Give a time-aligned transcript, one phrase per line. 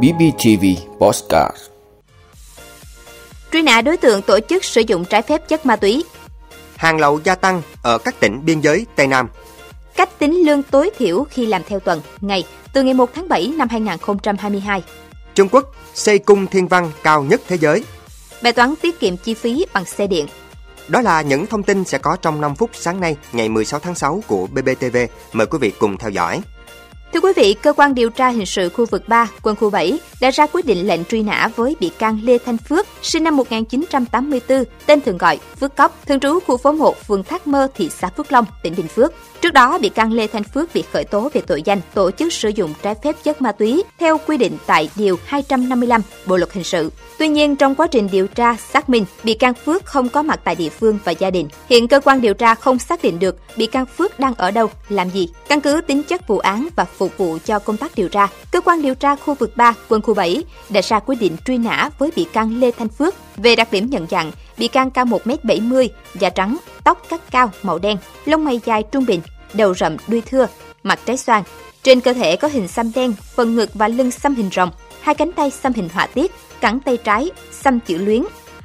[0.00, 0.64] BBTV
[0.98, 1.56] Postcard.
[3.52, 6.04] Truy nã đối tượng tổ chức sử dụng trái phép chất ma túy.
[6.76, 9.28] Hàng lậu gia tăng ở các tỉnh biên giới Tây Nam.
[9.96, 13.52] Cách tính lương tối thiểu khi làm theo tuần, ngày từ ngày 1 tháng 7
[13.56, 14.82] năm 2022
[15.34, 17.84] Trung Quốc xây cung thiên văn cao nhất thế giới.
[18.42, 20.26] Bài toán tiết kiệm chi phí bằng xe điện.
[20.88, 23.94] Đó là những thông tin sẽ có trong 5 phút sáng nay ngày 16 tháng
[23.94, 24.96] 6 của BBTV.
[25.32, 26.40] Mời quý vị cùng theo dõi.
[27.12, 29.98] Thưa quý vị, cơ quan điều tra hình sự khu vực 3, quân khu 7
[30.20, 33.36] đã ra quyết định lệnh truy nã với bị can Lê Thanh Phước, sinh năm
[33.36, 37.90] 1984, tên thường gọi Phước Cóc, thường trú khu phố 1, phường Thác Mơ, thị
[37.98, 39.12] xã Phước Long, tỉnh Bình Phước.
[39.40, 42.32] Trước đó, bị can Lê Thanh Phước bị khởi tố về tội danh tổ chức
[42.32, 46.52] sử dụng trái phép chất ma túy theo quy định tại Điều 255 Bộ Luật
[46.52, 46.90] Hình sự.
[47.18, 50.40] Tuy nhiên, trong quá trình điều tra, xác minh, bị can Phước không có mặt
[50.44, 51.48] tại địa phương và gia đình.
[51.68, 54.70] Hiện cơ quan điều tra không xác định được bị can Phước đang ở đâu,
[54.88, 55.28] làm gì.
[55.48, 58.60] Căn cứ tính chất vụ án và phục vụ cho công tác điều tra, cơ
[58.60, 61.90] quan điều tra khu vực 3, quân khu 7 đã ra quyết định truy nã
[61.98, 65.88] với bị can Lê Thanh Phước về đặc điểm nhận dạng bị can cao 1m70,
[66.14, 69.20] da trắng, tóc cắt cao màu đen, lông mày dài trung bình,
[69.54, 70.46] đầu rậm đuôi thưa,
[70.82, 71.42] mặt trái xoan.
[71.82, 75.14] Trên cơ thể có hình xăm đen, phần ngực và lưng xăm hình rồng, hai
[75.14, 78.22] cánh tay xăm hình họa tiết, cẳng tay trái xăm chữ luyến.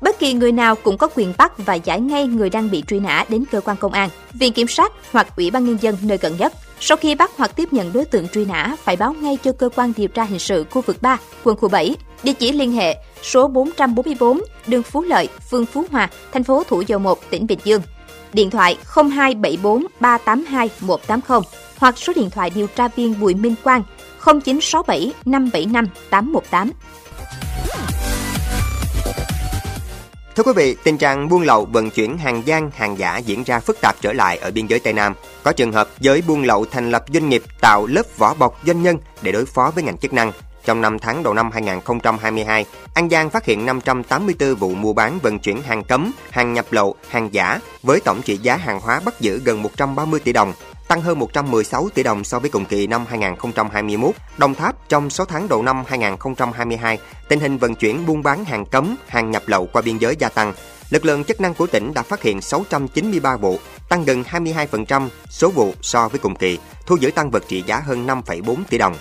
[0.00, 3.00] Bất kỳ người nào cũng có quyền bắt và giải ngay người đang bị truy
[3.00, 6.18] nã đến cơ quan công an, viện kiểm sát hoặc ủy ban nhân dân nơi
[6.18, 6.52] gần nhất.
[6.80, 9.68] Sau khi bắt hoặc tiếp nhận đối tượng truy nã, phải báo ngay cho cơ
[9.76, 11.96] quan điều tra hình sự khu vực 3, quân khu 7.
[12.22, 16.80] Địa chỉ liên hệ số 444, đường Phú Lợi, phường Phú Hòa, thành phố Thủ
[16.80, 17.82] Dầu Một, tỉnh Bình Dương.
[18.32, 21.40] Điện thoại 0274 382 180
[21.78, 23.82] hoặc số điện thoại điều tra viên Bùi Minh Quang
[24.24, 26.70] 0967 575 818.
[30.40, 33.60] Thưa quý vị, tình trạng buôn lậu vận chuyển hàng gian, hàng giả diễn ra
[33.60, 35.14] phức tạp trở lại ở biên giới Tây Nam.
[35.42, 38.82] Có trường hợp giới buôn lậu thành lập doanh nghiệp tạo lớp vỏ bọc doanh
[38.82, 40.32] nhân để đối phó với ngành chức năng.
[40.64, 45.38] Trong 5 tháng đầu năm 2022, An Giang phát hiện 584 vụ mua bán vận
[45.38, 49.20] chuyển hàng cấm, hàng nhập lậu, hàng giả với tổng trị giá hàng hóa bắt
[49.20, 50.52] giữ gần 130 tỷ đồng,
[50.90, 54.14] tăng hơn 116 tỷ đồng so với cùng kỳ năm 2021.
[54.38, 58.66] Đồng Tháp trong 6 tháng đầu năm 2022, tình hình vận chuyển buôn bán hàng
[58.66, 60.52] cấm, hàng nhập lậu qua biên giới gia tăng.
[60.90, 63.58] Lực lượng chức năng của tỉnh đã phát hiện 693 vụ,
[63.88, 67.80] tăng gần 22% số vụ so với cùng kỳ, thu giữ tăng vật trị giá
[67.86, 68.94] hơn 5,4 tỷ đồng.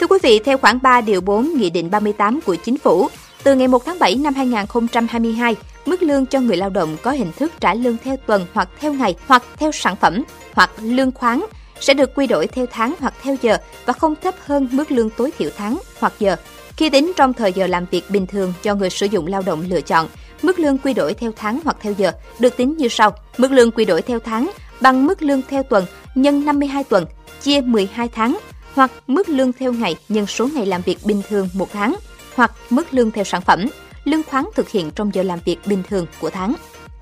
[0.00, 3.08] Thưa quý vị, theo khoảng 3 điều 4 Nghị định 38 của Chính phủ,
[3.42, 5.56] từ ngày 1 tháng 7 năm 2022,
[5.88, 8.92] mức lương cho người lao động có hình thức trả lương theo tuần hoặc theo
[8.92, 11.46] ngày hoặc theo sản phẩm hoặc lương khoáng
[11.80, 13.56] sẽ được quy đổi theo tháng hoặc theo giờ
[13.86, 16.36] và không thấp hơn mức lương tối thiểu tháng hoặc giờ.
[16.76, 19.64] Khi tính trong thời giờ làm việc bình thường cho người sử dụng lao động
[19.68, 20.08] lựa chọn,
[20.42, 23.14] mức lương quy đổi theo tháng hoặc theo giờ được tính như sau.
[23.38, 24.50] Mức lương quy đổi theo tháng
[24.80, 27.06] bằng mức lương theo tuần nhân 52 tuần
[27.42, 28.38] chia 12 tháng
[28.74, 31.96] hoặc mức lương theo ngày nhân số ngày làm việc bình thường một tháng
[32.34, 33.68] hoặc mức lương theo sản phẩm,
[34.08, 36.54] lương khoáng thực hiện trong giờ làm việc bình thường của tháng.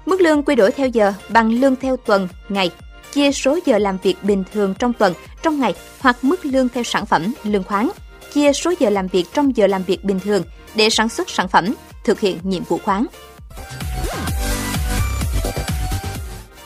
[0.06, 2.70] Mức lương quy đổi theo giờ bằng lương theo tuần, ngày,
[3.12, 6.84] chia số giờ làm việc bình thường trong tuần, trong ngày hoặc mức lương theo
[6.84, 7.90] sản phẩm, lương khoáng,
[8.32, 10.42] chia số giờ làm việc trong giờ làm việc bình thường
[10.74, 11.74] để sản xuất sản phẩm,
[12.04, 13.06] thực hiện nhiệm vụ khoáng.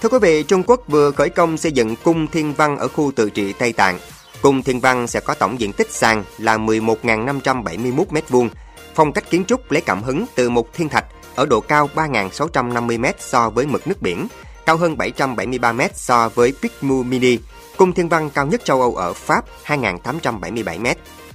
[0.02, 3.12] Thưa quý vị, Trung Quốc vừa khởi công xây dựng cung thiên văn ở khu
[3.16, 3.98] tự trị Tây Tạng.
[4.42, 8.48] Cung thiên văn sẽ có tổng diện tích sàn là 11.571 m2,
[8.94, 13.00] phong cách kiến trúc lấy cảm hứng từ một thiên thạch ở độ cao 3.650
[13.00, 14.28] m so với mực nước biển,
[14.66, 17.38] cao hơn 773 m so với Picmu Mini,
[17.76, 20.86] cung thiên văn cao nhất châu Âu ở Pháp 2.877 m.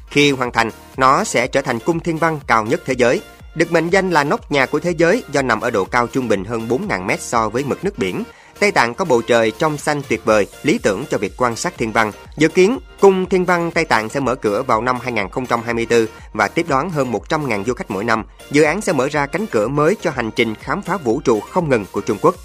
[0.10, 3.22] Khi hoàn thành, nó sẽ trở thành cung thiên văn cao nhất thế giới.
[3.56, 6.28] Được mệnh danh là nóc nhà của thế giới do nằm ở độ cao trung
[6.28, 8.24] bình hơn 4.000 m so với mực nước biển.
[8.60, 11.78] Tây Tạng có bầu trời trong xanh tuyệt vời, lý tưởng cho việc quan sát
[11.78, 12.12] thiên văn.
[12.38, 16.66] Dự kiến, cung thiên văn Tây Tạng sẽ mở cửa vào năm 2024 và tiếp
[16.70, 18.24] đón hơn 100.000 du khách mỗi năm.
[18.52, 21.40] Dự án sẽ mở ra cánh cửa mới cho hành trình khám phá vũ trụ
[21.40, 22.36] không ngừng của Trung Quốc.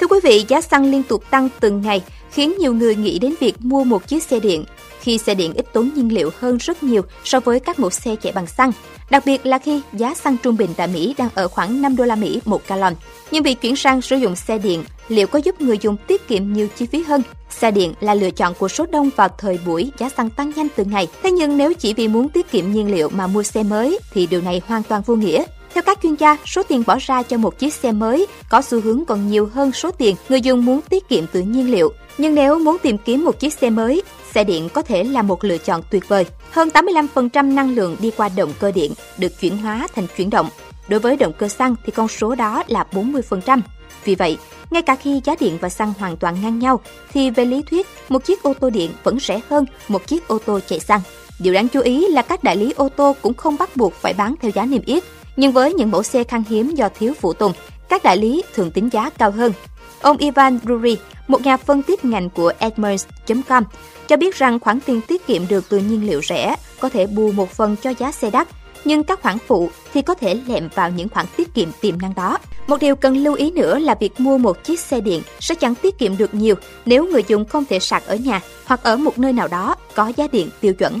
[0.00, 3.34] Thưa quý vị, giá xăng liên tục tăng từng ngày khiến nhiều người nghĩ đến
[3.40, 4.64] việc mua một chiếc xe điện
[5.00, 8.16] khi xe điện ít tốn nhiên liệu hơn rất nhiều so với các mẫu xe
[8.16, 8.72] chạy bằng xăng,
[9.10, 12.04] đặc biệt là khi giá xăng trung bình tại Mỹ đang ở khoảng 5 đô
[12.04, 12.94] la Mỹ một gallon.
[13.30, 16.52] Nhưng việc chuyển sang sử dụng xe điện liệu có giúp người dùng tiết kiệm
[16.52, 17.22] nhiều chi phí hơn?
[17.50, 20.68] Xe điện là lựa chọn của số đông vào thời buổi giá xăng tăng nhanh
[20.76, 21.08] từng ngày.
[21.22, 24.26] Thế nhưng nếu chỉ vì muốn tiết kiệm nhiên liệu mà mua xe mới thì
[24.26, 25.44] điều này hoàn toàn vô nghĩa.
[25.78, 28.80] Theo các chuyên gia, số tiền bỏ ra cho một chiếc xe mới có xu
[28.80, 31.92] hướng còn nhiều hơn số tiền người dùng muốn tiết kiệm từ nhiên liệu.
[32.18, 34.02] Nhưng nếu muốn tìm kiếm một chiếc xe mới,
[34.34, 36.26] xe điện có thể là một lựa chọn tuyệt vời.
[36.50, 40.48] Hơn 85% năng lượng đi qua động cơ điện được chuyển hóa thành chuyển động.
[40.88, 43.60] Đối với động cơ xăng thì con số đó là 40%.
[44.04, 44.38] Vì vậy,
[44.70, 46.80] ngay cả khi giá điện và xăng hoàn toàn ngang nhau,
[47.12, 50.38] thì về lý thuyết, một chiếc ô tô điện vẫn rẻ hơn một chiếc ô
[50.38, 51.00] tô chạy xăng.
[51.38, 54.14] Điều đáng chú ý là các đại lý ô tô cũng không bắt buộc phải
[54.14, 55.04] bán theo giá niêm yết,
[55.38, 57.52] nhưng với những mẫu xe khan hiếm do thiếu phụ tùng,
[57.88, 59.52] các đại lý thường tính giá cao hơn.
[60.00, 60.96] Ông Ivan Drury,
[61.28, 63.64] một nhà phân tích ngành của Edmunds.com,
[64.08, 67.32] cho biết rằng khoản tiền tiết kiệm được từ nhiên liệu rẻ có thể bù
[67.32, 68.48] một phần cho giá xe đắt,
[68.84, 72.14] nhưng các khoản phụ thì có thể lẹm vào những khoản tiết kiệm tiềm năng
[72.14, 72.38] đó.
[72.66, 75.74] Một điều cần lưu ý nữa là việc mua một chiếc xe điện sẽ chẳng
[75.74, 76.54] tiết kiệm được nhiều
[76.86, 80.12] nếu người dùng không thể sạc ở nhà hoặc ở một nơi nào đó có
[80.16, 81.00] giá điện tiêu chuẩn.